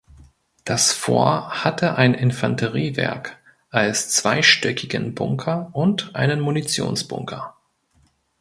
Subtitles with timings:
[0.65, 3.37] Das Fort hatte ein Infanteriewerk
[3.69, 7.53] als zweistöckigen Bunker und einen Munitionsbunker.